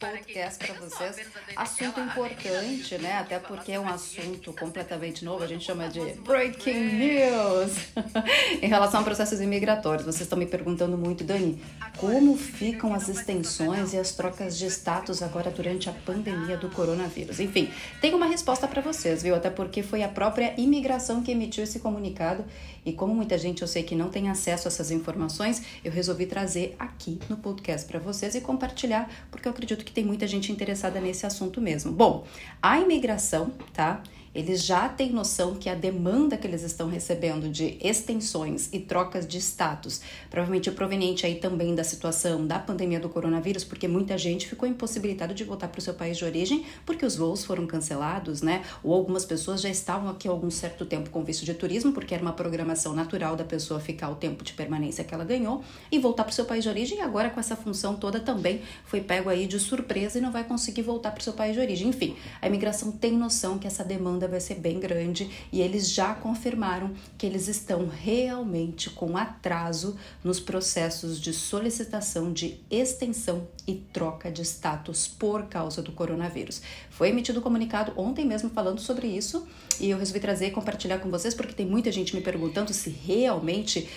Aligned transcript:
Bye. 0.00 0.07
Podcast 0.18 0.58
para 0.58 0.74
vocês. 0.74 1.16
Assunto 1.56 2.00
importante, 2.00 2.98
né? 2.98 3.18
Até 3.18 3.38
porque 3.38 3.72
é 3.72 3.80
um 3.80 3.88
assunto 3.88 4.52
completamente 4.52 5.24
novo, 5.24 5.44
a 5.44 5.46
gente 5.46 5.64
chama 5.64 5.88
de 5.88 6.00
breaking 6.20 6.96
news 6.98 7.72
em 8.60 8.66
relação 8.66 9.00
a 9.00 9.04
processos 9.04 9.40
imigratórios. 9.40 10.04
Vocês 10.04 10.22
estão 10.22 10.38
me 10.38 10.46
perguntando 10.46 10.96
muito, 10.96 11.24
Dani, 11.24 11.62
como 11.96 12.36
ficam 12.36 12.94
as 12.94 13.08
extensões 13.08 13.92
e 13.92 13.98
as 13.98 14.12
trocas 14.12 14.58
de 14.58 14.66
status 14.66 15.22
agora 15.22 15.50
durante 15.50 15.88
a 15.88 15.92
pandemia 15.92 16.56
do 16.56 16.68
coronavírus? 16.68 17.40
Enfim, 17.40 17.70
tem 18.00 18.14
uma 18.14 18.26
resposta 18.26 18.66
para 18.66 18.82
vocês, 18.82 19.22
viu? 19.22 19.34
Até 19.34 19.50
porque 19.50 19.82
foi 19.82 20.02
a 20.02 20.08
própria 20.08 20.54
imigração 20.58 21.22
que 21.22 21.30
emitiu 21.30 21.64
esse 21.64 21.78
comunicado 21.78 22.44
e 22.84 22.92
como 22.92 23.14
muita 23.14 23.36
gente 23.36 23.62
eu 23.62 23.68
sei 23.68 23.82
que 23.82 23.94
não 23.94 24.08
tem 24.08 24.30
acesso 24.30 24.66
a 24.66 24.70
essas 24.70 24.90
informações, 24.90 25.62
eu 25.84 25.92
resolvi 25.92 26.26
trazer 26.26 26.74
aqui 26.78 27.18
no 27.28 27.36
podcast 27.36 27.86
para 27.86 27.98
vocês 27.98 28.34
e 28.34 28.40
compartilhar, 28.40 29.10
porque 29.30 29.46
eu 29.46 29.52
acredito 29.52 29.84
que 29.84 29.92
tem 29.92 30.07
muita 30.08 30.26
gente 30.26 30.50
interessada 30.50 31.00
nesse 31.00 31.26
assunto 31.26 31.60
mesmo. 31.60 31.92
Bom, 31.92 32.24
a 32.62 32.80
imigração, 32.80 33.52
tá? 33.72 34.02
Eles 34.34 34.64
já 34.64 34.88
têm 34.88 35.12
noção 35.12 35.54
que 35.54 35.68
a 35.68 35.74
demanda 35.74 36.36
que 36.36 36.46
eles 36.46 36.62
estão 36.62 36.88
recebendo 36.88 37.48
de 37.48 37.78
extensões 37.80 38.68
e 38.72 38.78
trocas 38.78 39.26
de 39.26 39.38
status, 39.38 40.00
provavelmente 40.30 40.70
proveniente 40.70 41.26
aí 41.26 41.36
também 41.36 41.74
da 41.74 41.84
situação 41.84 42.46
da 42.46 42.58
pandemia 42.58 43.00
do 43.00 43.08
coronavírus, 43.08 43.64
porque 43.64 43.88
muita 43.88 44.16
gente 44.16 44.46
ficou 44.46 44.68
impossibilitada 44.68 45.34
de 45.34 45.44
voltar 45.44 45.68
para 45.68 45.78
o 45.78 45.82
seu 45.82 45.94
país 45.94 46.16
de 46.16 46.24
origem 46.24 46.64
porque 46.84 47.04
os 47.04 47.16
voos 47.16 47.44
foram 47.44 47.66
cancelados, 47.66 48.42
né? 48.42 48.62
Ou 48.82 48.94
algumas 48.94 49.24
pessoas 49.24 49.60
já 49.60 49.68
estavam 49.68 50.10
aqui 50.10 50.28
há 50.28 50.30
algum 50.30 50.50
certo 50.50 50.84
tempo 50.86 51.10
com 51.10 51.22
visto 51.22 51.44
de 51.44 51.54
turismo, 51.54 51.92
porque 51.92 52.14
era 52.14 52.22
uma 52.22 52.32
programação 52.32 52.94
natural 52.94 53.36
da 53.36 53.44
pessoa 53.44 53.80
ficar 53.80 54.10
o 54.10 54.14
tempo 54.14 54.44
de 54.44 54.52
permanência 54.52 55.04
que 55.04 55.14
ela 55.14 55.24
ganhou 55.24 55.62
e 55.90 55.98
voltar 55.98 56.24
para 56.24 56.32
o 56.32 56.34
seu 56.34 56.44
país 56.44 56.64
de 56.64 56.70
origem. 56.70 56.98
E 56.98 57.00
agora 57.00 57.30
com 57.30 57.40
essa 57.40 57.56
função 57.56 57.96
toda 57.96 58.20
também 58.20 58.62
foi 58.84 59.00
pego 59.00 59.28
aí 59.28 59.46
de 59.46 59.58
surpresa 59.58 60.18
e 60.18 60.20
não 60.20 60.32
vai 60.32 60.44
conseguir 60.44 60.82
voltar 60.82 61.10
para 61.10 61.20
o 61.20 61.24
seu 61.24 61.32
país 61.32 61.54
de 61.54 61.60
origem. 61.60 61.88
Enfim, 61.88 62.16
a 62.40 62.46
imigração 62.46 62.90
tem 62.90 63.12
noção 63.12 63.58
que 63.58 63.66
essa 63.66 63.84
demanda 63.84 64.17
vai 64.26 64.40
ser 64.40 64.56
bem 64.56 64.80
grande 64.80 65.30
e 65.52 65.60
eles 65.60 65.90
já 65.90 66.14
confirmaram 66.14 66.92
que 67.16 67.26
eles 67.26 67.46
estão 67.46 67.86
realmente 67.86 68.90
com 68.90 69.16
atraso 69.16 69.96
nos 70.24 70.40
processos 70.40 71.20
de 71.20 71.32
solicitação 71.32 72.32
de 72.32 72.60
extensão 72.70 73.46
e 73.66 73.74
troca 73.74 74.30
de 74.30 74.42
status 74.42 75.06
por 75.06 75.44
causa 75.44 75.82
do 75.82 75.92
coronavírus. 75.92 76.62
Foi 76.90 77.10
emitido 77.10 77.40
um 77.40 77.42
comunicado 77.42 77.92
ontem 77.96 78.24
mesmo 78.24 78.50
falando 78.50 78.80
sobre 78.80 79.06
isso 79.06 79.46
e 79.78 79.90
eu 79.90 79.98
resolvi 79.98 80.20
trazer 80.20 80.46
e 80.46 80.50
compartilhar 80.50 80.98
com 80.98 81.10
vocês 81.10 81.34
porque 81.34 81.52
tem 81.52 81.66
muita 81.66 81.92
gente 81.92 82.16
me 82.16 82.22
perguntando 82.22 82.72
se 82.72 82.90
realmente 82.90 83.88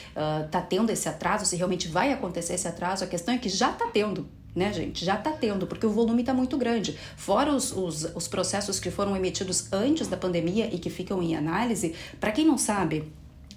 está 0.44 0.60
uh, 0.60 0.66
tendo 0.70 0.92
esse 0.92 1.08
atraso, 1.08 1.46
se 1.46 1.56
realmente 1.56 1.88
vai 1.88 2.12
acontecer 2.12 2.54
esse 2.54 2.68
atraso. 2.68 3.04
A 3.04 3.08
questão 3.08 3.34
é 3.34 3.38
que 3.38 3.50
já 3.50 3.72
está 3.72 3.88
tendo 3.88 4.28
né, 4.56 4.72
gente? 4.74 5.06
Já 5.06 5.16
está 5.16 5.32
tendo, 5.32 5.66
porque 5.66 5.86
o 5.86 5.90
volume 5.90 6.22
está 6.22 6.34
muito 6.34 6.58
grande. 6.58 6.98
Fora 7.16 7.54
os, 7.54 7.72
os, 7.72 8.04
os 8.16 8.28
processos 8.28 8.80
que 8.80 8.92
foram 8.92 9.16
emitidos 9.16 9.72
antes 9.72 10.08
da 10.08 10.18
pandemia 10.18 10.74
e 10.74 10.78
que 10.78 10.90
ficam 10.90 11.22
em 11.22 11.36
análise, 11.36 11.96
para 12.20 12.32
quem 12.32 12.46
não 12.46 12.58
sabe, 12.58 13.12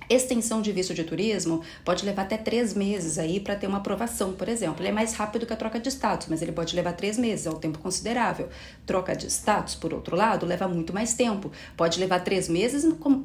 Extensão 0.08 0.60
de 0.60 0.70
visto 0.70 0.92
de 0.92 1.02
turismo 1.02 1.62
pode 1.84 2.04
levar 2.04 2.22
até 2.22 2.36
três 2.36 2.74
meses 2.74 3.18
aí 3.18 3.40
para 3.40 3.56
ter 3.56 3.66
uma 3.66 3.78
aprovação, 3.78 4.32
por 4.34 4.48
exemplo. 4.48 4.82
Ele 4.82 4.90
é 4.90 4.92
mais 4.92 5.14
rápido 5.14 5.46
que 5.46 5.52
a 5.52 5.56
troca 5.56 5.80
de 5.80 5.88
status, 5.88 6.26
mas 6.28 6.42
ele 6.42 6.52
pode 6.52 6.76
levar 6.76 6.92
três 6.92 7.16
meses, 7.16 7.46
é 7.46 7.50
um 7.50 7.54
tempo 7.54 7.78
considerável. 7.78 8.48
Troca 8.84 9.16
de 9.16 9.26
status, 9.28 9.74
por 9.74 9.94
outro 9.94 10.14
lado, 10.14 10.44
leva 10.44 10.68
muito 10.68 10.92
mais 10.92 11.14
tempo. 11.14 11.50
Pode 11.76 11.98
levar 11.98 12.20
três 12.20 12.48
meses, 12.48 12.84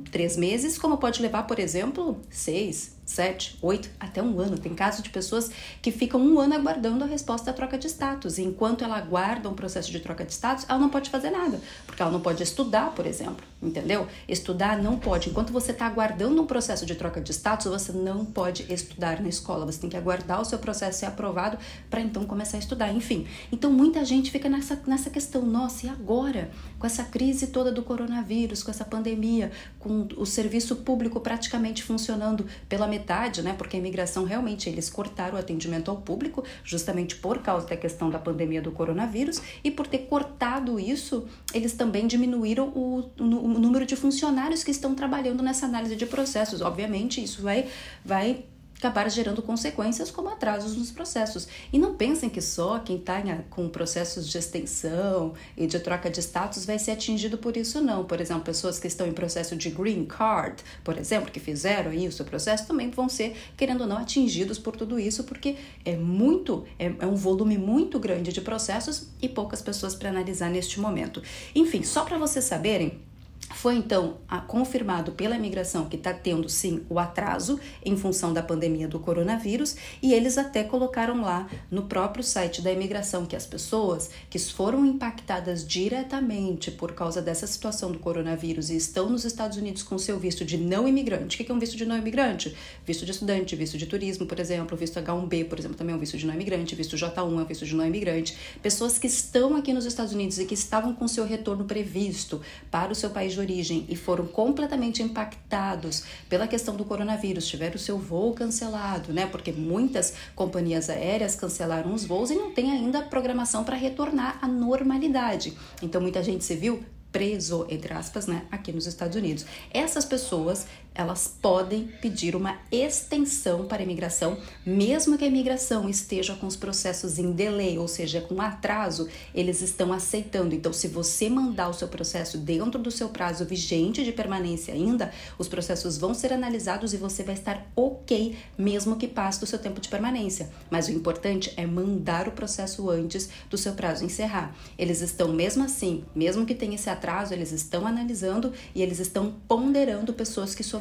três 0.10 0.38
meses, 0.38 0.78
como 0.78 0.98
pode 0.98 1.22
levar, 1.22 1.44
por 1.44 1.60
exemplo, 1.60 2.18
seis, 2.30 2.98
sete, 3.10 3.58
oito, 3.64 3.90
até 4.00 4.22
um 4.22 4.40
ano. 4.40 4.56
Tem 4.56 4.76
casos 4.76 5.02
de 5.02 5.10
pessoas 5.10 5.50
que 5.82 5.92
ficam 5.92 6.22
um 6.22 6.40
ano 6.40 6.54
aguardando 6.54 7.04
a 7.04 7.08
resposta 7.08 7.48
da 7.48 7.54
troca 7.54 7.76
de 7.76 7.88
status. 7.88 8.38
E 8.38 8.44
enquanto 8.44 8.84
ela 8.84 8.98
aguarda 8.98 9.50
um 9.50 9.56
processo 9.56 9.92
de 9.92 10.00
troca 10.00 10.24
de 10.24 10.32
status, 10.32 10.66
ela 10.70 10.78
não 10.78 10.90
pode 10.90 11.10
fazer 11.10 11.32
nada, 11.32 11.60
porque 11.88 12.02
ela 12.04 12.12
não 12.12 12.22
pode 12.22 12.44
estudar, 12.44 12.92
por 12.92 13.08
exemplo, 13.08 13.44
entendeu? 13.60 14.08
Estudar 14.28 14.78
não 14.78 15.00
pode. 15.00 15.30
Enquanto 15.30 15.52
você 15.52 15.72
está 15.72 15.88
aguardando 15.88 16.40
um 16.40 16.46
processo 16.46 16.86
de 16.86 16.94
troca 16.94 17.20
de 17.20 17.32
status, 17.34 17.66
você 17.66 17.92
não 17.92 18.24
pode 18.24 18.72
estudar 18.72 19.20
na 19.20 19.28
escola. 19.28 19.66
Você 19.66 19.80
tem 19.80 19.90
que 19.90 19.98
aguardar 19.98 20.40
o 20.40 20.46
seu 20.46 20.60
processo 20.60 21.00
ser 21.00 21.08
aprovado 21.08 21.58
para 21.90 22.02
então 22.02 22.26
começar 22.26 22.58
a 22.58 22.60
estudar. 22.60 22.94
Enfim, 22.94 23.26
então 23.52 23.72
muita 23.72 24.06
gente 24.06 24.30
fica 24.30 24.48
nessa, 24.48 24.80
nessa 24.86 25.10
questão: 25.10 25.42
nossa, 25.42 25.88
e 25.88 25.90
agora? 25.90 26.52
Com 26.78 26.86
essa 26.86 27.04
crise 27.04 27.48
toda 27.48 27.72
do 27.72 27.82
coronavírus, 27.84 28.64
com 28.64 28.72
essa 28.72 28.86
pandemia, 28.86 29.52
com 29.80 30.08
o 30.16 30.26
serviço 30.26 30.78
público 30.78 31.20
praticamente 31.20 31.84
funcionando 31.84 32.46
pela 32.70 32.88
metade 32.88 32.99
metade, 33.00 33.42
né? 33.42 33.54
Porque 33.58 33.78
a 33.78 33.80
imigração 33.80 34.26
realmente 34.26 34.70
eles 34.70 34.90
cortaram 34.90 35.36
o 35.36 35.40
atendimento 35.40 35.90
ao 35.90 35.98
público, 35.98 36.44
justamente 36.64 37.16
por 37.16 37.40
causa 37.40 37.66
da 37.68 37.78
questão 37.78 38.10
da 38.10 38.20
pandemia 38.20 38.62
do 38.62 38.72
coronavírus, 38.72 39.42
e 39.64 39.72
por 39.72 39.88
ter 39.88 40.00
cortado 40.00 40.80
isso, 40.80 41.28
eles 41.54 41.74
também 41.74 42.06
diminuíram 42.06 42.68
o, 42.70 43.10
o, 43.18 43.24
número 43.60 43.86
de 43.86 43.96
funcionários 43.96 44.64
que 44.64 44.72
estão 44.72 44.94
trabalhando 44.94 45.42
nessa 45.42 45.66
análise 45.66 45.96
de 45.96 46.06
processos. 46.06 46.62
Obviamente, 46.62 47.24
isso 47.24 47.42
vai, 47.42 47.68
vai 48.04 48.44
acabar 48.80 49.12
gerando 49.12 49.42
consequências 49.42 50.10
como 50.10 50.30
atrasos 50.30 50.78
nos 50.78 50.90
processos. 50.90 51.50
E 51.72 51.78
não 51.78 51.96
pensem 51.96 52.30
que 52.30 52.42
só 52.42 52.80
quem 52.80 52.96
está 52.96 53.20
com 53.50 53.68
processos 53.68 54.28
de 54.30 54.38
extensão 54.38 55.34
e 55.58 55.68
de 55.68 55.78
troca 55.80 56.10
de 56.10 56.22
status 56.22 56.66
vai 56.66 56.80
ser 56.80 56.92
atingido 56.92 57.38
por 57.38 57.58
isso, 57.58 57.82
não. 57.82 58.06
Por 58.06 58.22
exemplo, 58.22 58.44
pessoas 58.44 58.80
que 58.80 58.88
estão 58.88 59.06
em 59.06 59.12
processo 59.12 59.56
de 59.58 59.70
green 59.70 60.06
card, 60.06 60.64
por 60.82 60.98
exemplo, 60.98 61.30
que 61.30 61.42
fizeram 61.42 61.92
aí 61.92 62.08
o 62.08 62.12
seu 62.12 62.24
processo, 62.24 62.66
também 62.66 62.90
vão 62.90 63.10
ser, 63.10 63.36
querendo 63.58 63.82
ou 63.82 63.88
não, 63.88 63.98
atingidos 63.98 64.58
por 64.58 64.78
tudo 64.78 64.98
isso, 64.98 65.26
porque 65.26 65.58
é 65.84 65.98
muito, 65.98 66.66
é, 66.80 66.86
é 67.00 67.06
um 67.06 67.16
volume 67.16 67.58
muito 67.58 68.00
grande 68.00 68.32
de 68.32 68.40
processos 68.40 69.10
e 69.22 69.28
poucas 69.28 69.62
pessoas 69.62 69.94
para 69.94 70.10
analisar 70.10 70.50
neste 70.50 70.80
momento. 70.80 71.22
Enfim, 71.54 71.84
só 71.84 72.06
para 72.06 72.18
vocês 72.18 72.46
saberem, 72.46 73.09
foi 73.54 73.76
então 73.76 74.18
confirmado 74.48 75.12
pela 75.12 75.36
imigração 75.36 75.86
que 75.86 75.96
está 75.96 76.14
tendo 76.14 76.48
sim 76.48 76.84
o 76.90 77.00
atraso 77.00 77.60
em 77.84 77.98
função 77.98 78.34
da 78.34 78.42
pandemia 78.42 78.88
do 78.88 79.00
coronavírus, 79.00 79.76
e 80.02 80.14
eles 80.14 80.38
até 80.38 80.64
colocaram 80.64 81.22
lá 81.22 81.48
no 81.70 81.84
próprio 81.84 82.24
site 82.24 82.62
da 82.62 82.72
imigração 82.72 83.26
que 83.26 83.36
as 83.36 83.46
pessoas 83.46 84.10
que 84.30 84.40
foram 84.40 84.86
impactadas 84.86 85.68
diretamente 85.68 86.72
por 86.72 86.94
causa 86.94 87.22
dessa 87.22 87.48
situação 87.48 87.92
do 87.92 88.00
coronavírus 88.00 88.70
e 88.70 88.78
estão 88.78 89.10
nos 89.10 89.26
Estados 89.26 89.58
Unidos 89.58 89.84
com 89.84 89.98
seu 89.98 90.18
visto 90.20 90.46
de 90.46 90.58
não 90.58 90.88
imigrante. 90.88 91.42
O 91.42 91.46
que 91.46 91.52
é 91.52 91.56
um 91.56 91.60
visto 91.60 91.76
de 91.76 91.86
não 91.86 91.98
imigrante? 91.98 92.56
Visto 92.86 93.06
de 93.06 93.12
estudante, 93.12 93.56
visto 93.56 93.78
de 93.78 93.86
turismo, 93.86 94.26
por 94.26 94.40
exemplo, 94.40 94.78
visto 94.78 95.00
H1B, 95.00 95.46
por 95.46 95.60
exemplo, 95.60 95.78
também 95.78 95.94
é 95.94 95.98
um 95.98 96.00
visto 96.00 96.18
de 96.18 96.26
não 96.26 96.34
imigrante, 96.34 96.76
visto 96.76 96.96
J1 96.96 97.18
é 97.18 97.22
um 97.24 97.46
visto 97.46 97.66
de 97.66 97.76
não 97.76 97.86
imigrante. 97.86 98.38
Pessoas 98.62 98.98
que 98.98 99.08
estão 99.08 99.56
aqui 99.56 99.74
nos 99.74 99.86
Estados 99.86 100.14
Unidos 100.14 100.40
e 100.40 100.46
que 100.46 100.54
estavam 100.54 100.94
com 100.94 101.08
seu 101.08 101.26
retorno 101.26 101.66
previsto 101.66 102.42
para 102.72 102.92
o 102.92 102.96
seu 102.96 103.10
país 103.10 103.34
de 103.34 103.39
de 103.40 103.54
origem 103.54 103.86
e 103.88 103.96
foram 103.96 104.26
completamente 104.28 105.02
impactados 105.02 106.04
pela 106.28 106.48
questão 106.48 106.76
do 106.76 106.86
coronavírus, 106.86 107.48
tiveram 107.48 107.76
o 107.76 107.80
seu 107.80 107.98
voo 107.98 108.34
cancelado, 108.34 109.14
né? 109.14 109.26
Porque 109.26 109.52
muitas 109.52 110.14
companhias 110.36 110.90
aéreas 110.90 111.36
cancelaram 111.36 111.94
os 111.94 112.06
voos 112.06 112.30
e 112.30 112.36
não 112.36 112.52
tem 112.52 112.72
ainda 112.72 113.02
programação 113.02 113.64
para 113.64 113.76
retornar 113.76 114.38
à 114.42 114.48
normalidade. 114.48 115.54
Então 115.82 116.02
muita 116.02 116.22
gente 116.24 116.44
se 116.44 116.56
viu 116.56 116.84
preso, 117.12 117.66
entre 117.70 117.92
aspas, 117.92 118.28
né, 118.28 118.46
aqui 118.52 118.72
nos 118.72 118.86
Estados 118.86 119.16
Unidos. 119.16 119.44
Essas 119.72 120.06
pessoas, 120.06 120.68
elas 120.94 121.34
podem 121.42 121.88
pedir 122.02 122.36
uma 122.36 122.60
extensão 122.72 123.66
para 123.66 123.82
a 123.82 123.84
imigração, 123.84 124.38
mesmo 124.66 125.18
que 125.18 125.24
a 125.24 125.28
imigração 125.28 125.90
esteja 125.90 126.36
com 126.36 126.46
os 126.46 126.56
processos 126.56 127.18
em 127.18 127.32
delay, 127.32 127.78
ou 127.78 127.88
seja, 127.88 128.20
com 128.20 128.42
atraso, 128.42 129.08
eles 129.34 129.62
estão 129.62 129.94
aceitando. 129.94 130.54
Então, 130.54 130.74
se 130.74 130.88
você 130.88 131.30
mandar 131.30 131.70
o 131.70 131.74
seu 131.74 131.88
processo 131.88 132.38
dentro 132.38 132.82
do 132.82 132.92
seu 132.92 133.10
prazo 133.10 133.46
vigente 133.46 134.04
de 134.04 134.12
permanência 134.12 134.74
ainda, 134.74 135.12
os 135.38 135.48
processos 135.48 135.98
vão 135.98 136.14
ser 136.14 136.34
analisados 136.34 136.94
e 136.94 136.98
você 136.98 137.24
vai 137.24 137.36
estar 137.36 137.66
ok, 137.76 138.36
mesmo 138.58 138.98
que 138.98 139.08
passe 139.08 139.40
do 139.40 139.46
seu 139.46 139.60
tempo 139.60 139.80
de 139.80 139.88
permanência. 139.88 140.50
Mas 140.70 140.88
o 140.88 140.92
importante 140.92 141.54
é 141.56 141.66
mandar 141.66 142.28
o 142.28 142.34
processo 142.34 142.90
antes 142.90 143.30
do 143.50 143.58
seu 143.58 143.74
prazo 143.74 144.04
encerrar. 144.04 144.54
Eles 144.78 145.02
estão 145.02 145.30
mesmo 145.30 145.64
assim, 145.64 146.04
mesmo 146.14 146.46
que 146.46 146.56
tenha 146.56 146.76
esse 146.76 146.90
atraso, 146.90 147.34
eles 147.34 147.52
estão 147.52 147.88
analisando 147.88 148.52
e 148.76 148.82
eles 148.82 149.00
estão 149.00 149.36
ponderando 149.48 150.14
pessoas 150.14 150.54
que 150.54 150.64
sofreram, 150.64 150.79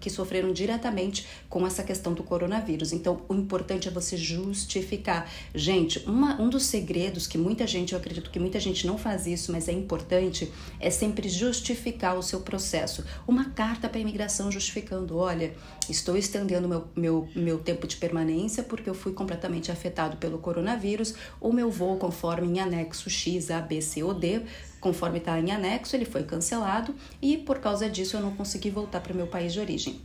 que 0.00 0.10
sofreram 0.10 0.52
diretamente 0.52 1.26
com 1.48 1.66
essa 1.66 1.82
questão 1.82 2.12
do 2.12 2.22
coronavírus. 2.22 2.92
Então, 2.92 3.22
o 3.28 3.34
importante 3.34 3.88
é 3.88 3.90
você 3.90 4.16
justificar. 4.16 5.30
Gente, 5.54 5.98
uma, 6.06 6.40
um 6.40 6.48
dos 6.48 6.64
segredos 6.64 7.26
que 7.26 7.38
muita 7.38 7.66
gente, 7.66 7.92
eu 7.92 7.98
acredito 7.98 8.30
que 8.30 8.38
muita 8.38 8.60
gente 8.60 8.86
não 8.86 8.98
faz 8.98 9.26
isso, 9.26 9.52
mas 9.52 9.68
é 9.68 9.72
importante, 9.72 10.52
é 10.78 10.90
sempre 10.90 11.28
justificar 11.28 12.16
o 12.16 12.22
seu 12.22 12.40
processo. 12.40 13.04
Uma 13.26 13.50
carta 13.50 13.88
para 13.88 13.98
a 13.98 14.00
imigração 14.00 14.50
justificando: 14.50 15.16
olha, 15.16 15.54
estou 15.88 16.16
estendendo 16.16 16.68
meu, 16.68 16.88
meu, 16.94 17.28
meu 17.34 17.58
tempo 17.58 17.86
de 17.86 17.96
permanência 17.96 18.62
porque 18.62 18.88
eu 18.88 18.94
fui 18.94 19.12
completamente 19.12 19.72
afetado 19.72 20.16
pelo 20.16 20.38
coronavírus, 20.38 21.14
o 21.40 21.52
meu 21.52 21.70
voo 21.70 21.96
conforme 21.96 22.48
em 22.48 22.60
anexo 22.60 23.10
X, 23.10 23.50
A, 23.50 23.60
B, 23.60 23.80
C 23.80 24.02
ou 24.02 24.14
D 24.14 24.42
Conforme 24.80 25.18
está 25.18 25.38
em 25.38 25.50
anexo, 25.50 25.96
ele 25.96 26.04
foi 26.04 26.22
cancelado 26.22 26.94
e 27.20 27.36
por 27.36 27.58
causa 27.58 27.88
disso 27.90 28.16
eu 28.16 28.20
não 28.20 28.34
consegui 28.36 28.70
voltar 28.70 29.00
para 29.00 29.12
o 29.12 29.16
meu 29.16 29.26
país 29.26 29.52
de 29.52 29.60
origem. 29.60 30.00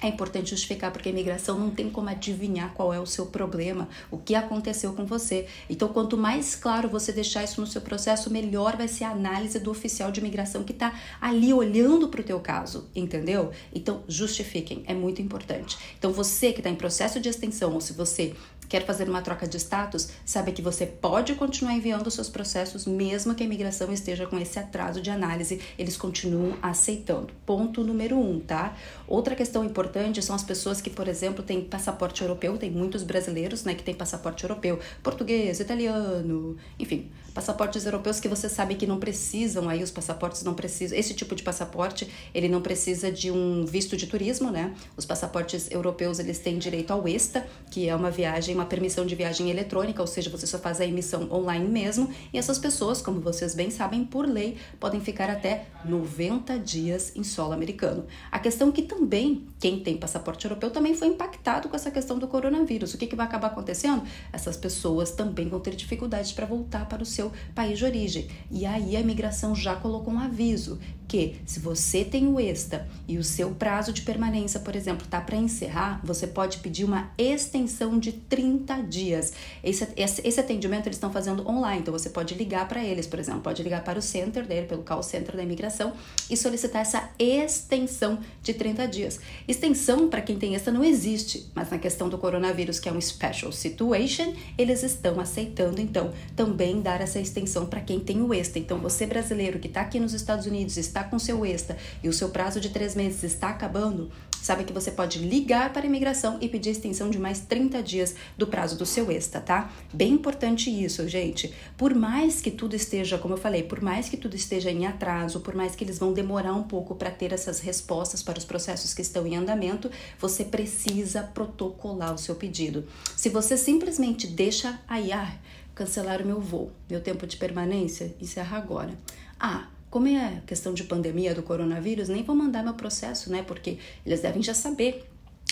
é 0.00 0.08
importante 0.08 0.50
justificar 0.50 0.92
porque 0.92 1.08
a 1.08 1.12
imigração 1.12 1.58
não 1.58 1.70
tem 1.70 1.88
como 1.88 2.08
adivinhar 2.08 2.72
qual 2.74 2.92
é 2.92 3.00
o 3.00 3.06
seu 3.06 3.26
problema, 3.26 3.88
o 4.10 4.18
que 4.18 4.34
aconteceu 4.34 4.92
com 4.92 5.06
você. 5.06 5.46
Então, 5.70 5.88
quanto 5.88 6.16
mais 6.16 6.54
claro 6.54 6.88
você 6.88 7.12
deixar 7.12 7.44
isso 7.44 7.60
no 7.60 7.66
seu 7.66 7.80
processo, 7.80 8.30
melhor 8.30 8.76
vai 8.76 8.88
ser 8.88 9.04
a 9.04 9.10
análise 9.10 9.58
do 9.58 9.70
oficial 9.70 10.10
de 10.12 10.20
imigração 10.20 10.64
que 10.64 10.72
está 10.72 10.94
ali 11.20 11.52
olhando 11.52 12.08
para 12.08 12.20
o 12.20 12.24
teu 12.24 12.38
caso, 12.40 12.88
entendeu? 12.94 13.50
Então, 13.74 14.02
justifiquem, 14.06 14.84
é 14.86 14.94
muito 14.94 15.22
importante. 15.22 15.78
Então, 15.98 16.12
você 16.12 16.52
que 16.52 16.60
está 16.60 16.68
em 16.68 16.76
processo 16.76 17.18
de 17.18 17.28
extensão 17.28 17.72
ou 17.72 17.80
se 17.80 17.92
você 17.92 18.34
quer 18.68 18.84
fazer 18.84 19.08
uma 19.08 19.22
troca 19.22 19.46
de 19.46 19.56
status, 19.56 20.08
sabe 20.24 20.52
que 20.52 20.62
você 20.62 20.86
pode 20.86 21.34
continuar 21.34 21.74
enviando 21.74 22.10
seus 22.10 22.28
processos, 22.28 22.86
mesmo 22.86 23.34
que 23.34 23.42
a 23.42 23.46
imigração 23.46 23.92
esteja 23.92 24.26
com 24.26 24.38
esse 24.38 24.58
atraso 24.58 25.00
de 25.00 25.10
análise, 25.10 25.60
eles 25.78 25.96
continuam 25.96 26.56
aceitando. 26.62 27.32
Ponto 27.44 27.82
número 27.84 28.18
um, 28.18 28.40
tá? 28.40 28.76
Outra 29.06 29.34
questão 29.34 29.64
importante 29.64 30.22
são 30.22 30.34
as 30.34 30.42
pessoas 30.42 30.80
que, 30.80 30.90
por 30.90 31.08
exemplo, 31.08 31.42
têm 31.42 31.62
passaporte 31.62 32.22
europeu, 32.22 32.56
tem 32.58 32.70
muitos 32.70 33.02
brasileiros, 33.02 33.64
né, 33.64 33.74
que 33.74 33.82
têm 33.82 33.94
passaporte 33.94 34.44
europeu, 34.44 34.78
português, 35.02 35.60
italiano, 35.60 36.56
enfim, 36.78 37.10
passaportes 37.36 37.84
europeus 37.84 38.18
que 38.18 38.28
você 38.28 38.48
sabe 38.48 38.76
que 38.76 38.86
não 38.86 38.98
precisam, 38.98 39.68
aí 39.68 39.82
os 39.82 39.90
passaportes 39.90 40.42
não 40.42 40.54
precisam, 40.54 40.96
esse 40.96 41.12
tipo 41.12 41.34
de 41.34 41.42
passaporte, 41.42 42.08
ele 42.32 42.48
não 42.48 42.62
precisa 42.62 43.12
de 43.12 43.30
um 43.30 43.66
visto 43.66 43.94
de 43.94 44.06
turismo, 44.06 44.50
né? 44.50 44.74
Os 44.96 45.04
passaportes 45.04 45.70
europeus, 45.70 46.18
eles 46.18 46.38
têm 46.38 46.56
direito 46.56 46.92
ao 46.92 47.06
ESTA, 47.06 47.46
que 47.70 47.90
é 47.90 47.94
uma 47.94 48.10
viagem 48.10 48.54
uma 48.54 48.64
permissão 48.64 49.04
de 49.04 49.14
viagem 49.14 49.50
eletrônica, 49.50 50.00
ou 50.00 50.06
seja, 50.06 50.30
você 50.30 50.46
só 50.46 50.58
faz 50.58 50.80
a 50.80 50.86
emissão 50.86 51.30
online 51.30 51.68
mesmo, 51.68 52.08
e 52.32 52.38
essas 52.38 52.58
pessoas, 52.58 53.02
como 53.02 53.20
vocês 53.20 53.54
bem 53.54 53.70
sabem, 53.70 54.02
por 54.02 54.26
lei, 54.26 54.56
podem 54.80 55.02
ficar 55.02 55.28
até 55.28 55.66
90 55.84 56.58
dias 56.58 57.12
em 57.14 57.22
solo 57.22 57.52
americano. 57.52 58.06
A 58.32 58.38
questão 58.38 58.72
que 58.72 58.80
também, 58.80 59.46
quem 59.60 59.80
tem 59.80 59.98
passaporte 59.98 60.46
europeu 60.46 60.70
também 60.70 60.94
foi 60.94 61.08
impactado 61.08 61.68
com 61.68 61.76
essa 61.76 61.90
questão 61.90 62.18
do 62.18 62.26
coronavírus. 62.26 62.94
O 62.94 62.98
que, 62.98 63.06
que 63.06 63.14
vai 63.14 63.26
acabar 63.26 63.48
acontecendo? 63.48 64.02
Essas 64.32 64.56
pessoas 64.56 65.10
também 65.10 65.50
vão 65.50 65.60
ter 65.60 65.76
dificuldades 65.76 66.32
para 66.32 66.46
voltar 66.46 66.88
para 66.88 67.02
o 67.02 67.06
seu 67.06 67.25
país 67.54 67.78
de 67.78 67.84
origem. 67.84 68.28
E 68.50 68.66
aí 68.66 68.96
a 68.96 69.00
imigração 69.00 69.54
já 69.54 69.76
colocou 69.76 70.12
um 70.12 70.20
aviso 70.20 70.78
que 71.08 71.36
se 71.46 71.60
você 71.60 72.04
tem 72.04 72.26
o 72.26 72.40
ESTA 72.40 72.86
e 73.06 73.18
o 73.18 73.24
seu 73.24 73.50
prazo 73.50 73.92
de 73.92 74.02
permanência, 74.02 74.60
por 74.60 74.74
exemplo, 74.74 75.04
está 75.04 75.20
para 75.20 75.36
encerrar, 75.36 76.00
você 76.04 76.26
pode 76.26 76.58
pedir 76.58 76.84
uma 76.84 77.10
extensão 77.16 77.98
de 77.98 78.12
30 78.12 78.82
dias. 78.82 79.32
Esse, 79.62 79.88
esse, 79.96 80.26
esse 80.26 80.40
atendimento 80.40 80.86
eles 80.86 80.96
estão 80.96 81.12
fazendo 81.12 81.48
online, 81.48 81.80
então 81.80 81.92
você 81.92 82.10
pode 82.10 82.34
ligar 82.34 82.68
para 82.68 82.84
eles, 82.84 83.06
por 83.06 83.18
exemplo, 83.18 83.40
pode 83.40 83.62
ligar 83.62 83.84
para 83.84 83.98
o 83.98 84.02
center 84.02 84.46
dele, 84.46 84.66
pelo 84.66 84.82
call 84.82 85.02
center 85.02 85.36
da 85.36 85.42
imigração 85.42 85.92
e 86.28 86.36
solicitar 86.36 86.82
essa 86.82 87.10
extensão 87.18 88.18
de 88.42 88.54
30 88.54 88.86
dias. 88.88 89.20
Extensão 89.46 90.08
para 90.08 90.20
quem 90.20 90.38
tem 90.38 90.54
ESTA 90.54 90.72
não 90.72 90.84
existe, 90.84 91.50
mas 91.54 91.70
na 91.70 91.78
questão 91.78 92.08
do 92.08 92.18
coronavírus, 92.18 92.80
que 92.80 92.88
é 92.88 92.92
um 92.92 93.00
special 93.00 93.52
situation, 93.52 94.34
eles 94.58 94.82
estão 94.82 95.20
aceitando 95.20 95.80
então 95.80 96.12
também 96.34 96.80
dar 96.80 97.00
essa 97.00 97.20
extensão 97.20 97.66
para 97.66 97.80
quem 97.80 98.00
tem 98.00 98.20
o 98.20 98.34
ESTA. 98.34 98.58
Então 98.58 98.78
você 98.78 99.06
brasileiro 99.06 99.58
que 99.58 99.68
está 99.68 99.80
aqui 99.80 100.00
nos 100.00 100.12
Estados 100.12 100.46
Unidos, 100.46 100.76
está 100.76 100.95
com 101.04 101.18
seu 101.18 101.44
ESTA 101.44 101.76
e 102.02 102.08
o 102.08 102.12
seu 102.12 102.28
prazo 102.28 102.60
de 102.60 102.70
três 102.70 102.94
meses 102.94 103.22
está 103.22 103.50
acabando, 103.50 104.10
sabe 104.46 104.64
que 104.64 104.72
você 104.72 104.90
pode 104.90 105.18
ligar 105.18 105.72
para 105.72 105.82
a 105.82 105.86
imigração 105.86 106.38
e 106.40 106.48
pedir 106.48 106.70
extensão 106.70 107.10
de 107.10 107.18
mais 107.18 107.40
30 107.40 107.82
dias 107.82 108.14
do 108.38 108.46
prazo 108.46 108.76
do 108.76 108.86
seu 108.86 109.10
ESTA, 109.10 109.40
tá? 109.40 109.72
Bem 109.92 110.12
importante 110.12 110.70
isso, 110.70 111.08
gente. 111.08 111.52
Por 111.76 111.94
mais 111.94 112.40
que 112.40 112.50
tudo 112.50 112.76
esteja, 112.76 113.18
como 113.18 113.34
eu 113.34 113.38
falei, 113.38 113.64
por 113.64 113.80
mais 113.80 114.08
que 114.08 114.16
tudo 114.16 114.36
esteja 114.36 114.70
em 114.70 114.86
atraso, 114.86 115.40
por 115.40 115.54
mais 115.54 115.74
que 115.74 115.82
eles 115.82 115.98
vão 115.98 116.12
demorar 116.12 116.54
um 116.54 116.62
pouco 116.62 116.94
para 116.94 117.10
ter 117.10 117.32
essas 117.32 117.58
respostas 117.58 118.22
para 118.22 118.38
os 118.38 118.44
processos 118.44 118.94
que 118.94 119.02
estão 119.02 119.26
em 119.26 119.36
andamento, 119.36 119.90
você 120.18 120.44
precisa 120.44 121.22
protocolar 121.22 122.14
o 122.14 122.18
seu 122.18 122.36
pedido. 122.36 122.86
Se 123.16 123.28
você 123.28 123.56
simplesmente 123.56 124.28
deixa 124.28 124.80
aí, 124.86 125.12
ah, 125.12 125.36
cancelar 125.74 126.22
o 126.22 126.26
meu 126.26 126.40
voo, 126.40 126.70
meu 126.88 127.00
tempo 127.00 127.26
de 127.26 127.36
permanência, 127.36 128.14
encerra 128.20 128.56
agora. 128.56 128.96
Ah, 129.38 129.66
como 129.96 130.08
é 130.08 130.42
questão 130.46 130.74
de 130.74 130.84
pandemia 130.84 131.34
do 131.34 131.42
coronavírus, 131.42 132.10
nem 132.10 132.22
vou 132.22 132.36
mandar 132.36 132.62
meu 132.62 132.74
processo, 132.74 133.32
né? 133.32 133.42
Porque 133.42 133.78
eles 134.04 134.20
devem 134.20 134.42
já 134.42 134.52
saber 134.52 135.06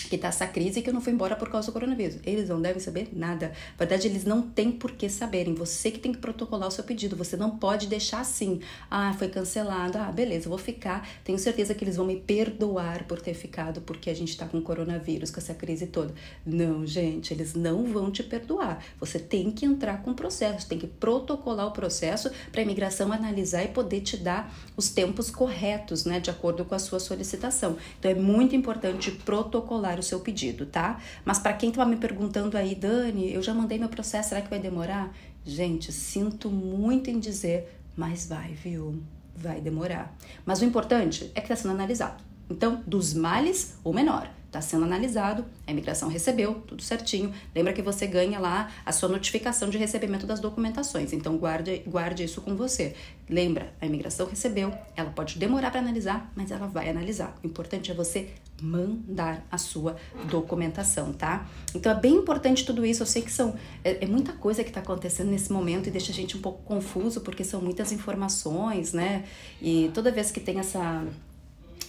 que 0.09 0.17
tá 0.17 0.29
essa 0.29 0.47
crise 0.47 0.79
e 0.79 0.81
que 0.81 0.89
eu 0.89 0.93
não 0.93 1.01
fui 1.01 1.13
embora 1.13 1.35
por 1.35 1.49
causa 1.49 1.67
do 1.67 1.73
coronavírus. 1.73 2.17
Eles 2.25 2.49
não 2.49 2.61
devem 2.61 2.79
saber 2.79 3.09
nada. 3.13 3.47
Na 3.47 3.85
verdade, 3.85 4.07
eles 4.07 4.23
não 4.23 4.41
têm 4.41 4.71
por 4.71 4.91
que 4.91 5.09
saberem. 5.09 5.53
Você 5.55 5.91
que 5.91 5.99
tem 5.99 6.11
que 6.11 6.19
protocolar 6.19 6.67
o 6.67 6.71
seu 6.71 6.83
pedido. 6.83 7.15
Você 7.15 7.37
não 7.37 7.57
pode 7.57 7.87
deixar 7.87 8.21
assim. 8.21 8.59
Ah, 8.89 9.13
foi 9.17 9.27
cancelado. 9.27 9.97
Ah, 9.97 10.11
beleza, 10.11 10.49
vou 10.49 10.57
ficar. 10.57 11.07
Tenho 11.23 11.37
certeza 11.37 11.73
que 11.73 11.83
eles 11.83 11.95
vão 11.95 12.05
me 12.05 12.17
perdoar 12.17 13.05
por 13.05 13.21
ter 13.21 13.33
ficado 13.33 13.81
porque 13.81 14.09
a 14.09 14.15
gente 14.15 14.37
tá 14.37 14.45
com 14.45 14.61
coronavírus, 14.61 15.31
com 15.31 15.39
essa 15.39 15.53
crise 15.53 15.87
toda. 15.87 16.13
Não, 16.45 16.85
gente, 16.85 17.33
eles 17.33 17.53
não 17.53 17.85
vão 17.85 18.11
te 18.11 18.23
perdoar. 18.23 18.83
Você 18.99 19.19
tem 19.19 19.51
que 19.51 19.65
entrar 19.65 20.01
com 20.01 20.11
o 20.11 20.15
processo, 20.15 20.67
tem 20.67 20.77
que 20.77 20.87
protocolar 20.87 21.67
o 21.67 21.71
processo 21.71 22.29
para 22.51 22.61
a 22.61 22.63
imigração 22.63 23.11
analisar 23.11 23.63
e 23.63 23.67
poder 23.69 24.01
te 24.01 24.17
dar 24.17 24.53
os 24.75 24.89
tempos 24.89 25.29
corretos, 25.29 26.05
né, 26.05 26.19
de 26.19 26.29
acordo 26.29 26.65
com 26.65 26.75
a 26.75 26.79
sua 26.79 26.99
solicitação. 26.99 27.77
Então 27.99 28.11
é 28.11 28.15
muito 28.15 28.55
importante 28.55 29.11
protocolar 29.11 29.94
o 29.99 30.03
seu 30.03 30.19
pedido, 30.19 30.65
tá? 30.65 30.99
Mas 31.23 31.39
para 31.39 31.53
quem 31.53 31.69
estava 31.69 31.89
me 31.89 31.97
perguntando 31.97 32.57
aí, 32.57 32.75
Dani, 32.75 33.33
eu 33.33 33.41
já 33.41 33.53
mandei 33.53 33.77
meu 33.77 33.89
processo, 33.89 34.29
será 34.29 34.41
que 34.41 34.49
vai 34.49 34.59
demorar? 34.59 35.15
Gente, 35.45 35.91
sinto 35.91 36.49
muito 36.49 37.09
em 37.09 37.19
dizer, 37.19 37.79
mas 37.95 38.27
vai, 38.27 38.53
viu? 38.53 39.01
Vai 39.35 39.61
demorar. 39.61 40.15
Mas 40.45 40.61
o 40.61 40.65
importante 40.65 41.31
é 41.35 41.41
que 41.41 41.51
está 41.51 41.55
sendo 41.55 41.71
analisado. 41.71 42.23
Então, 42.49 42.83
dos 42.85 43.13
males, 43.13 43.75
o 43.83 43.91
menor 43.91 44.29
está 44.57 44.61
sendo 44.61 44.85
analisado, 44.85 45.45
a 45.67 45.71
imigração 45.71 46.07
recebeu, 46.07 46.55
tudo 46.65 46.81
certinho. 46.81 47.33
Lembra 47.53 47.73
que 47.73 47.81
você 47.81 48.07
ganha 48.07 48.39
lá 48.39 48.71
a 48.85 48.91
sua 48.91 49.09
notificação 49.09 49.69
de 49.69 49.77
recebimento 49.77 50.25
das 50.25 50.39
documentações, 50.39 51.11
então 51.11 51.37
guarde, 51.37 51.83
guarde 51.85 52.23
isso 52.23 52.41
com 52.41 52.55
você. 52.55 52.95
Lembra, 53.29 53.73
a 53.81 53.85
imigração 53.85 54.27
recebeu, 54.27 54.73
ela 54.95 55.09
pode 55.09 55.37
demorar 55.37 55.71
para 55.71 55.81
analisar, 55.81 56.31
mas 56.35 56.51
ela 56.51 56.67
vai 56.67 56.89
analisar. 56.89 57.35
O 57.43 57.47
importante 57.47 57.91
é 57.91 57.93
você 57.93 58.29
mandar 58.61 59.45
a 59.51 59.57
sua 59.57 59.95
documentação, 60.29 61.11
tá? 61.11 61.47
Então 61.73 61.91
é 61.91 61.95
bem 61.95 62.15
importante 62.15 62.65
tudo 62.65 62.85
isso. 62.85 63.03
Eu 63.03 63.07
sei 63.07 63.21
que 63.21 63.31
são 63.31 63.55
é, 63.83 64.03
é 64.03 64.07
muita 64.07 64.33
coisa 64.33 64.63
que 64.63 64.69
está 64.69 64.79
acontecendo 64.79 65.29
nesse 65.29 65.51
momento 65.51 65.87
e 65.87 65.91
deixa 65.91 66.11
a 66.11 66.15
gente 66.15 66.37
um 66.37 66.41
pouco 66.41 66.63
confuso 66.63 67.21
porque 67.21 67.43
são 67.43 67.61
muitas 67.61 67.91
informações, 67.91 68.93
né? 68.93 69.25
E 69.61 69.91
toda 69.93 70.11
vez 70.11 70.31
que 70.31 70.39
tem 70.39 70.59
essa 70.59 71.05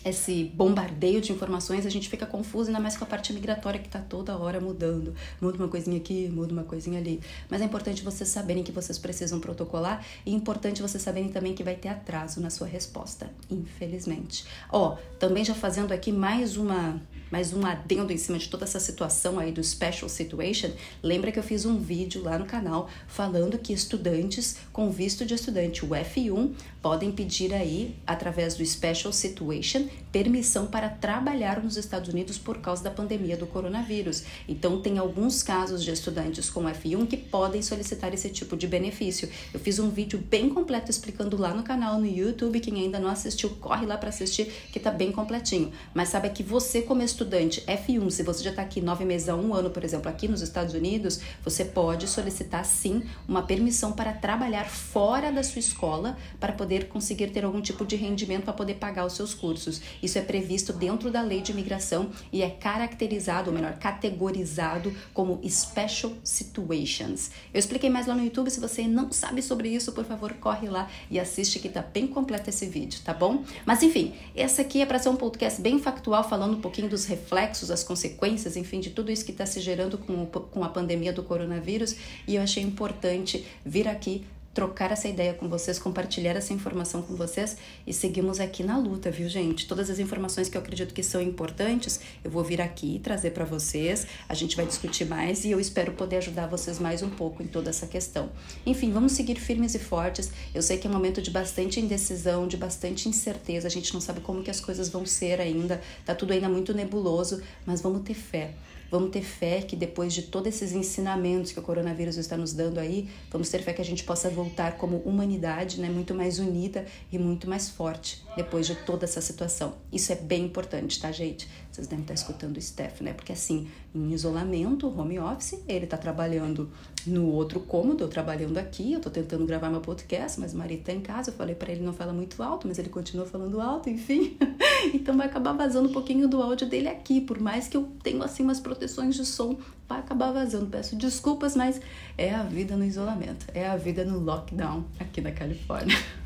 esse 0.09 0.45
bombardeio 0.45 1.21
de 1.21 1.33
informações, 1.33 1.85
a 1.85 1.91
gente 1.91 2.09
fica 2.09 2.25
confuso, 2.25 2.69
ainda 2.69 2.81
mais 2.81 2.97
com 2.97 3.05
a 3.05 3.07
parte 3.07 3.33
migratória 3.33 3.81
que 3.81 3.87
está 3.87 3.99
toda 3.99 4.37
hora 4.37 4.61
mudando. 4.61 5.15
Muda 5.41 5.59
uma 5.59 5.69
coisinha 5.69 5.97
aqui, 5.97 6.29
muda 6.29 6.53
uma 6.53 6.63
coisinha 6.63 6.99
ali. 6.99 7.21
Mas 7.51 7.61
é 7.61 7.65
importante 7.65 8.03
vocês 8.03 8.29
saberem 8.29 8.63
que 8.63 8.71
vocês 8.71 8.99
precisam 8.99 9.41
protocolar 9.41 10.05
e 10.25 10.33
é 10.33 10.35
importante 10.35 10.81
vocês 10.81 11.03
saberem 11.03 11.29
também 11.31 11.55
que 11.55 11.65
vai 11.65 11.75
ter 11.75 11.89
atraso 11.89 12.41
na 12.41 12.51
sua 12.51 12.67
resposta, 12.67 13.31
infelizmente. 13.51 14.45
Ó, 14.71 14.95
oh, 14.95 15.17
também 15.19 15.45
já 15.45 15.55
fazendo 15.55 15.93
aqui 15.93 16.13
mais 16.13 16.57
uma 16.57 17.01
mais 17.31 17.53
um 17.53 17.67
adendo 17.67 18.13
em 18.13 18.17
cima 18.17 18.39
de 18.39 18.49
toda 18.49 18.65
essa 18.65 18.79
situação 18.79 19.39
aí 19.39 19.51
do 19.51 19.63
special 19.63 20.09
situation, 20.09 20.71
lembra 21.03 21.33
que 21.33 21.39
eu 21.39 21.43
fiz 21.43 21.65
um 21.65 21.77
vídeo 21.77 22.23
lá 22.23 22.39
no 22.39 22.47
canal 22.47 22.89
falando 23.09 23.59
que 23.59 23.73
estudantes 23.73 24.59
com 24.73 24.91
visto 24.91 25.27
de 25.27 25.35
estudante, 25.35 25.85
o 25.85 25.89
F1, 25.89 26.53
podem 26.81 27.11
pedir 27.11 27.53
aí, 27.53 27.97
através 28.07 28.55
do 28.55 28.65
special 28.65 29.13
situation, 29.13 29.89
permissão 30.13 30.67
para 30.67 30.89
trabalhar 30.89 31.63
nos 31.63 31.77
Estados 31.77 32.09
Unidos 32.09 32.39
por 32.39 32.59
causa 32.59 32.83
da 32.83 32.91
pandemia 32.91 33.37
do 33.37 33.47
coronavírus. 33.47 34.25
Então, 34.49 34.81
tem 34.81 34.99
alguns 34.99 35.43
casos 35.43 35.85
de 35.85 35.91
estudantes 35.91 36.49
com 36.49 36.65
F1 36.65 37.07
que 37.07 37.17
podem 37.17 37.61
solicitar 37.61 38.15
esse 38.15 38.31
tipo 38.31 38.57
de 38.57 38.67
benefício. 38.67 39.29
Eu 39.53 39.61
fiz 39.61 39.79
um 39.79 39.91
vídeo 39.91 40.19
bem 40.19 40.49
completo 40.49 40.91
explicando 40.91 41.37
lá 41.37 41.53
no 41.53 41.63
canal 41.63 41.99
no 41.99 42.07
YouTube. 42.07 42.61
Quem 42.61 42.81
ainda 42.81 42.99
não 42.99 43.11
assistiu, 43.11 43.51
corre 43.61 43.85
lá 43.85 43.99
para 43.99 44.09
assistir, 44.09 44.47
que 44.73 44.81
tá 44.81 44.91
bem 44.91 45.13
completinho. 45.13 45.73
Mas 45.93 46.09
sabe 46.09 46.31
que 46.31 46.43
você, 46.43 46.83
como 46.83 47.03
estudante 47.03 47.63
F1, 47.67 48.11
se 48.11 48.23
você 48.23 48.43
já 48.43 48.51
está 48.51 48.63
aqui 48.63 48.81
nove 48.81 49.05
meses 49.05 49.29
a 49.29 49.37
um 49.37 49.55
ano, 49.55 49.71
por 49.71 49.85
exemplo, 49.85 50.09
aqui 50.09 50.29
nos 50.29 50.41
Estados 50.41 50.75
Unidos, 50.75 51.21
você 51.45 51.65
pode 51.65 52.09
solicitar 52.09 52.65
sim 52.65 53.03
uma 53.29 53.43
permissão 53.43 53.93
para 53.93 54.13
trabalhar 54.13 54.65
fora 54.65 55.31
da 55.31 55.43
sua 55.43 55.61
escola 55.61 56.17
para 56.41 56.53
poder 56.53 56.89
conseguir 56.89 57.29
ter 57.29 57.45
algum 57.45 57.61
tipo 57.61 57.85
de 57.85 57.97
rendimento 57.97 58.45
para 58.45 58.53
poder 58.53 58.75
pagar 58.75 59.05
os 59.05 59.13
seus 59.13 59.35
cursos. 59.35 59.81
Isso 60.03 60.19
é 60.19 60.23
previsto 60.23 60.73
dentro 60.73 61.11
da 61.11 61.23
lei 61.23 61.41
de 61.41 61.53
imigração 61.53 62.11
e 62.33 62.43
é 62.43 62.51
caracterizado, 62.51 63.51
ou 63.51 63.57
melhor, 63.57 63.79
categorizado 63.79 64.95
como 65.13 65.41
special 65.49 66.13
situations. 66.23 67.31
Eu 67.53 67.59
expliquei 67.59 67.91
mais 67.91 68.07
lá 68.07 68.15
no 68.15 68.25
YouTube, 68.25 68.51
se 68.51 68.61
você 68.61 68.83
não 68.83 69.11
sabe 69.13 69.43
sobre 69.43 69.69
isso, 69.69 69.93
por 69.93 70.05
favor, 70.05 70.33
corre 70.35 70.69
lá 70.69 70.89
e 71.11 71.19
assiste 71.19 71.59
que 71.59 71.69
tá 71.69 71.83
bem 71.83 72.07
completo 72.07 72.51
esse 72.51 72.67
vídeo, 72.67 73.01
tá 73.05 73.15
bom? 73.15 73.45
Mas 73.65 73.83
enfim, 73.83 74.15
essa 74.35 74.63
aqui 74.63 74.81
é 74.81 74.87
para 74.87 74.99
ser 74.99 75.09
um 75.09 75.17
podcast 75.17 75.61
bem 75.61 75.79
factual, 75.79 76.29
falando 76.29 76.57
um 76.57 76.61
pouquinho 76.61 76.89
dos 76.89 77.05
reflexos, 77.05 77.71
as 77.71 77.83
consequências, 77.83 78.57
enfim, 78.57 78.81
de 78.81 78.91
tudo 78.91 79.11
isso 79.11 79.25
que 79.25 79.33
está 79.33 79.47
se 79.47 79.61
gerando 79.61 79.99
com, 79.99 80.27
com 80.27 80.65
a 80.65 80.69
pandemia 80.69 81.13
do 81.13 81.23
coronavírus 81.23 81.97
e 82.27 82.37
eu 82.37 82.43
achei 82.43 82.63
importante 82.63 83.45
vir 83.65 83.89
aqui 83.89 84.25
trocar 84.57 84.91
essa 84.91 85.07
ideia 85.07 85.35
com 85.35 85.51
vocês, 85.51 85.79
compartilhar 85.79 86.35
essa 86.35 86.51
informação 86.55 87.03
com 87.03 87.15
vocês 87.15 87.59
e 87.87 87.93
seguimos 87.93 88.41
aqui 88.41 88.65
na 88.65 88.79
luta, 88.79 89.11
viu, 89.11 89.29
gente? 89.29 89.69
Todas 89.69 89.91
as 89.91 89.99
informações 89.99 90.49
que 90.49 90.57
eu 90.57 90.63
acredito 90.63 90.95
que 90.95 91.03
são 91.03 91.21
importantes, 91.21 92.01
eu 92.25 92.31
vou 92.31 92.43
vir 92.43 92.63
aqui 92.63 92.99
trazer 93.05 93.33
para 93.33 93.45
vocês. 93.45 94.07
A 94.27 94.33
gente 94.33 94.57
vai 94.57 94.65
discutir 94.65 95.05
mais 95.05 95.45
e 95.45 95.51
eu 95.51 95.61
espero 95.61 95.93
poder 95.93 96.17
ajudar 96.17 96.47
vocês 96.47 96.79
mais 96.79 97.03
um 97.03 97.11
pouco 97.11 97.43
em 97.43 97.47
toda 97.47 97.69
essa 97.69 97.87
questão. 97.87 98.31
Enfim, 98.65 98.91
vamos 98.93 99.13
seguir 99.13 99.39
firmes 99.39 99.75
e 99.75 99.79
fortes. 99.79 100.33
Eu 100.55 100.63
sei 100.63 100.79
que 100.79 100.87
é 100.87 100.91
um 100.91 100.93
momento 100.95 101.21
de 101.21 101.31
bastante 101.31 101.79
indecisão, 101.79 102.49
de 102.49 102.57
bastante 102.57 103.11
incerteza. 103.11 103.67
A 103.67 103.71
gente 103.71 103.93
não 103.93 104.01
sabe 104.01 104.23
como 104.23 104.43
que 104.43 104.51
as 104.51 104.59
coisas 104.59 104.89
vão 104.89 105.05
ser 105.05 105.39
ainda. 105.39 105.83
Tá 106.03 106.15
tudo 106.15 106.33
ainda 106.33 106.49
muito 106.49 106.73
nebuloso, 106.73 107.43
mas 107.67 107.83
vamos 107.83 108.01
ter 108.05 108.15
fé. 108.15 108.55
Vamos 108.91 109.11
ter 109.11 109.23
fé 109.23 109.63
que 109.63 109.75
depois 109.75 110.13
de 110.13 110.23
todos 110.23 110.49
esses 110.49 110.73
ensinamentos 110.73 111.53
que 111.53 111.59
o 111.59 111.63
coronavírus 111.63 112.17
está 112.17 112.37
nos 112.37 112.53
dando 112.53 112.79
aí, 112.79 113.09
vamos 113.31 113.49
ter 113.49 113.63
fé 113.63 113.73
que 113.73 113.83
a 113.83 113.85
gente 113.85 114.05
possa 114.05 114.31
voltar 114.31 114.77
como 114.77 114.99
humanidade, 114.99 115.81
né, 115.81 115.89
muito 115.89 116.15
mais 116.15 116.39
unida 116.39 116.87
e 117.11 117.19
muito 117.19 117.49
mais 117.49 117.69
forte 117.69 118.25
depois 118.37 118.67
de 118.67 118.75
toda 118.75 119.05
essa 119.05 119.21
situação. 119.21 119.75
Isso 119.93 120.13
é 120.13 120.17
bem 120.17 120.45
importante, 120.45 121.01
tá, 121.01 121.11
gente? 121.11 121.49
Vocês 121.77 121.87
devem 121.87 122.05
estar 122.05 122.15
escutando 122.15 122.57
o 122.57 122.63
Steph, 122.63 123.03
né? 123.03 123.13
Porque 123.13 123.33
assim, 123.33 123.69
em 123.95 124.11
isolamento, 124.11 124.89
home 124.89 125.19
office, 125.19 125.63
ele 125.69 125.87
tá 125.87 125.99
trabalhando 125.99 126.71
no 127.07 127.27
outro 127.27 127.61
cômodo, 127.61 128.03
eu 128.03 128.09
trabalhando 128.09 128.57
aqui, 128.57 128.95
eu 128.95 129.01
tô 129.01 129.11
tentando 129.11 129.45
gravar 129.45 129.69
meu 129.69 129.83
podcast, 129.83 130.41
mas 130.41 130.55
o 130.55 130.57
marido 130.57 130.85
tá 130.85 130.93
em 130.95 131.03
casa, 131.03 131.29
eu 131.29 131.35
falei 131.35 131.55
para 131.55 131.71
ele 131.71 131.85
não 131.85 131.93
fala 131.93 132.15
muito 132.15 132.43
alto, 132.43 132.67
mas 132.67 132.79
ele 132.79 132.89
continua 132.89 133.27
falando 133.27 133.61
alto, 133.61 133.91
enfim. 133.91 134.39
então 134.95 135.15
vai 135.19 135.27
acabar 135.27 135.53
vazando 135.53 135.91
um 135.91 135.93
pouquinho 135.93 136.27
do 136.27 136.41
áudio 136.41 136.67
dele 136.67 136.89
aqui, 136.89 137.21
por 137.21 137.39
mais 137.39 137.69
que 137.69 137.77
eu 137.77 137.87
tenha 138.03 138.25
assim 138.25 138.43
umas 138.43 138.59
proteções 138.59 139.15
de 139.15 139.27
som, 139.27 139.59
vai 139.87 139.99
acabar 139.99 140.33
vazando. 140.33 140.69
Peço 140.69 140.97
desculpas, 140.97 141.55
mas 141.55 141.79
é 142.17 142.35
a 142.35 142.43
vida 142.43 142.75
no 142.75 142.87
isolamento, 142.87 143.45
é 143.53 143.69
a 143.69 143.77
vida 143.77 144.03
no 144.03 144.19
lockdown 144.19 144.83
aqui 144.99 145.21
na 145.21 145.31
Califórnia. 145.31 145.95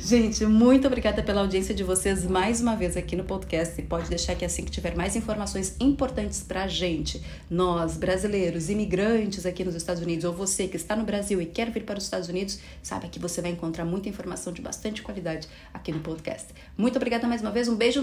Gente, 0.00 0.44
muito 0.46 0.86
obrigada 0.86 1.22
pela 1.22 1.40
audiência 1.40 1.74
de 1.74 1.84
vocês 1.84 2.26
mais 2.26 2.60
uma 2.60 2.74
vez 2.74 2.96
aqui 2.96 3.14
no 3.14 3.24
podcast. 3.24 3.80
E 3.80 3.84
pode 3.84 4.08
deixar 4.08 4.34
que 4.34 4.44
assim 4.44 4.64
que 4.64 4.70
tiver 4.70 4.96
mais 4.96 5.14
informações 5.14 5.76
importantes 5.78 6.42
pra 6.42 6.66
gente, 6.66 7.22
nós, 7.50 7.96
brasileiros, 7.96 8.68
imigrantes 8.70 9.46
aqui 9.46 9.64
nos 9.64 9.74
Estados 9.74 10.02
Unidos, 10.02 10.24
ou 10.24 10.32
você 10.32 10.66
que 10.66 10.76
está 10.76 10.96
no 10.96 11.04
Brasil 11.04 11.40
e 11.40 11.46
quer 11.46 11.70
vir 11.70 11.84
para 11.84 11.98
os 11.98 12.04
Estados 12.04 12.28
Unidos, 12.28 12.58
sabe 12.82 13.08
que 13.08 13.18
você 13.18 13.40
vai 13.40 13.50
encontrar 13.50 13.84
muita 13.84 14.08
informação 14.08 14.52
de 14.52 14.62
bastante 14.62 15.02
qualidade 15.02 15.48
aqui 15.72 15.92
no 15.92 16.00
podcast. 16.00 16.48
Muito 16.76 16.96
obrigada 16.96 17.26
mais 17.26 17.40
uma 17.40 17.50
vez, 17.50 17.68
um 17.68 17.76
beijo, 17.76 18.02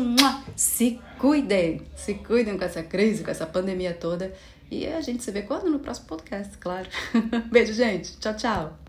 se 0.56 1.00
cuidem, 1.18 1.82
se 1.96 2.13
cuidem 2.13 2.58
com 2.58 2.63
essa 2.63 2.84
crise, 2.84 3.24
com 3.24 3.32
essa 3.32 3.46
pandemia 3.46 3.94
toda. 3.94 4.34
E 4.70 4.88
a 4.88 5.01
gente 5.01 5.24
se 5.24 5.32
vê 5.32 5.41
quando? 5.41 5.70
No 5.70 5.80
próximo 5.80 6.08
podcast, 6.08 6.58
claro. 6.58 6.88
beijo, 7.51 7.74
gente. 7.74 8.18
Tchau, 8.18 8.36
tchau. 8.36 8.80